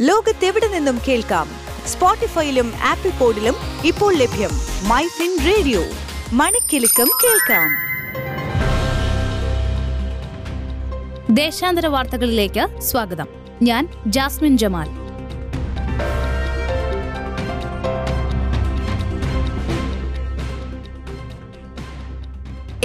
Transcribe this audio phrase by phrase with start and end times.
[0.00, 1.48] ലോകത്തെവിടെ നിന്നും കേൾക്കാം?
[1.86, 3.54] സ്പോട്ടിഫൈയിലും ആപ്പിൾ പോഡിലും
[3.84, 4.50] ഇപ്പോൾ ലഭ്യം
[4.88, 5.82] മൈ ഫിൻ റേഡിയോ.
[6.32, 7.70] മണിക്കെലക്കം കേൾക്കാം.
[11.34, 13.26] ദേശാന്തര വാർത്തകളിലേക്ക് സ്വാഗതം.
[13.62, 15.07] ഞാൻ ജാസ്മിൻ ജമാൽ.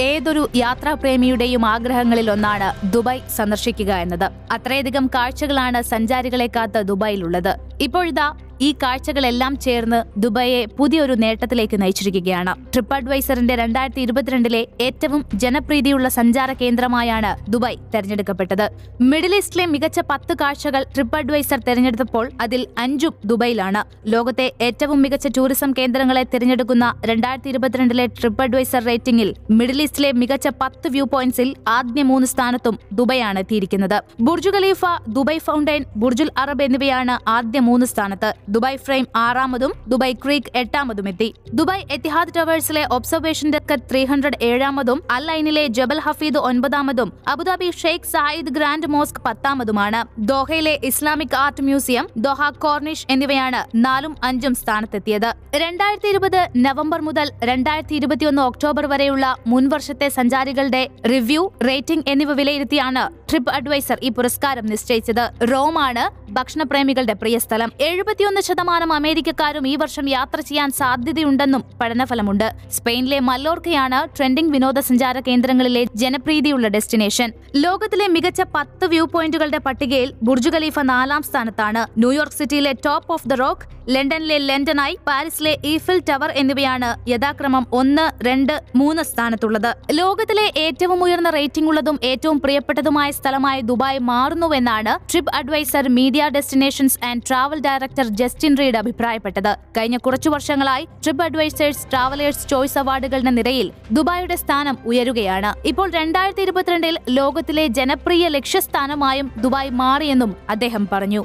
[0.00, 4.32] ഏതൊരു യാത്രാപ്രേമിയുടെയും ആഗ്രഹങ്ങളിൽ ഒന്നാണ് ദുബായ് സന്ദർശിക്കുക എന്നത്.
[4.52, 7.56] അത്രയധികം കാഴ്ചകളാണ് സഞ്ചാരികളെ കാത്ത് ദുബായിലുള്ളത്.
[7.80, 12.52] ഇപ്പോഴിതാ ഈ കാഴ്ചകളെല്ലാം ചേർന്ന് ദുബായെ പുതിയൊരു നേട്ടത്തിലേക്ക് നയിച്ചിരിക്കുകയാണ്.
[12.72, 18.66] ട്രിപ്പ് അഡ്വൈസറിന്റെ രണ്ടായിരത്തി ഇരുപത്തിരണ്ടിലെ ഏറ്റവും ജനപ്രീതിയുള്ള സഞ്ചാര കേന്ദ്രമായാണ് ദുബായ് തെരഞ്ഞെടുക്കപ്പെട്ടത്.
[19.10, 23.82] മിഡിൽ ഈസ്റ്റിലെ മികച്ച പത്ത് കാഴ്ചകൾ ട്രിപ്പ് അഡ്വൈസർ തെരഞ്ഞെടുത്തപ്പോൾ അതിൽ അഞ്ചും ദുബൈയിലാണ്.
[24.14, 30.88] ലോകത്തെ ഏറ്റവും മികച്ച ടൂറിസം കേന്ദ്രങ്ങളെ തിരഞ്ഞെടുക്കുന്ന രണ്ടായിരത്തി ഇരുപത്തിരണ്ടിലെ ട്രിപ്പ് അഡ്വൈസർ റേറ്റിംഗിൽ മിഡിൽ ഈസ്റ്റിലെ മികച്ച പത്ത്
[30.96, 33.98] വ്യൂ പോയിന്റ്സിൽ ആദ്യ മൂന്ന് സ്ഥാനത്തും ദുബൈയാണ് എത്തിയിരിക്കുന്നത്.
[34.20, 34.84] Burj Khalifa
[35.18, 38.30] Dubai fountain Burj al Arab എന്നിവയാണ് ആദ്യ മൂന്ന് സ്ഥാനത്ത്.
[38.54, 41.28] ദുബായ് ഫ്രെയിം ആറാമതും ദുബായ് ക്രീക്ക് എട്ടാമതും എത്തി.
[41.58, 48.10] ദുബായ് എത്തിഹാദ് ടവേഴ്സിലെ ഒബ്സർവേഷൻ ഡെക്കർ ത്രീ ഹൺഡ്രഡ് ഏഴാമതും അൽ ലൈനിലെ Jebel Hafeet ഒൻപതാമതും Abu Dhabi Sheikh
[48.14, 50.00] Zayed grand mosque പത്താമതുമാണ്.
[50.32, 55.30] ദോഹയിലെ Islamic art museum Doha Corniche എന്നിവയാണ് നാലും അഞ്ചും സ്ഥാനത്തെത്തിയത്.
[55.64, 60.82] രണ്ടായിരത്തി ഇരുപത് നവംബർ മുതൽ രണ്ടായിരത്തി ഇരുപത്തിയൊന്ന് ഒക്ടോബർ വരെയുള്ള മുൻവർഷത്തെ സഞ്ചാരികളുടെ
[61.14, 65.24] റിവ്യൂ റേറ്റിംഗ് എന്നിവ വിലയിരുത്തിയാണ് ട്രിപ്പ് അഡ്വൈസർ ഈ പുരസ്കാരം നിശ്ചയിച്ചത്.
[65.52, 67.72] റോമാണ് ഭക്ഷണപ്രേമികളുടെ പ്രിയ സ്ഥലം.
[67.80, 72.52] എഴുപത്തിയൊന്ന് ശതമാനം അമേരിക്കക്കാരും ഈ വർഷം യാത്ര ചെയ്യാൻ സാധ്യതയുണ്ടെന്നും പഠനഫലമുണ്ട്.
[72.70, 77.32] സ്പെയിനിലെ മല്ലോർക്കയാണ് ട്രെൻഡിംഗ് വിനോദസഞ്ചാര കേന്ദ്രങ്ങളിലെ ജനപ്രീതിയുള്ള ഡെസ്റ്റിനേഷൻ.
[77.56, 81.98] ലോകത്തിലെ മികച്ച പത്ത് വ്യൂ പോയിന്റുകളുടെ പട്ടികയിൽ ബുർജ് ഖലീഫ നാലാം സ്ഥാനത്താണ്.
[81.98, 88.52] ന്യൂയോർക്ക് സിറ്റിയിലെ ടോപ്പ് ഓഫ് ദ റോക്ക് ലണ്ടനിലെ ലണ്ടനായി പാരീസിലെ ഈഫിൽ ടവർ എന്നിവയാണ് യഥാക്രമം ഒന്ന് രണ്ട്
[88.80, 89.68] മൂന്ന് സ്ഥാനത്തുള്ളത്.
[89.98, 94.94] ലോകത്തിലെ ഏറ്റവും ഉയർന്ന റേറ്റിംഗ് ഉള്ളതും ഏറ്റവും പ്രിയപ്പെട്ടതുമായ സ്ഥലമായി Dubai മാറുന്നുവെന്നാണ്
[95.36, 99.52] TripAdvisor media destinations and travel director Justin Reed അഭിപ്രായപ്പെട്ടത്.
[99.78, 105.52] കഴിഞ്ഞ കുറച്ചു വർഷങ്ങളായി ട്രിപ്പ് അഡ്വൈസേഴ്സ് ട്രാവലേഴ്സ് ചോയ്സ് അവാർഡുകളുടെ നിരയിൽ ദുബായിയുടെ സ്ഥാനം ഉയരുകയാണ്.
[105.72, 111.24] ഇപ്പോൾ രണ്ടായിരത്തി ഇരുപത്തിരണ്ടിൽ ലോകത്തിലെ ജനപ്രിയ ലക്ഷ്യസ്ഥാനമായും ദുബായ് മാറിയെന്നും അദ്ദേഹം പറഞ്ഞു.